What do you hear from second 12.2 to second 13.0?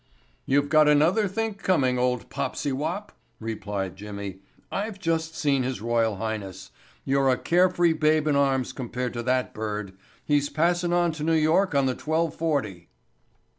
forty."